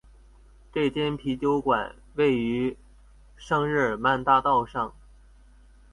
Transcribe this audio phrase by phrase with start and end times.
[0.73, 2.75] 这间啤酒馆位于
[3.35, 4.91] 圣日耳曼大道上。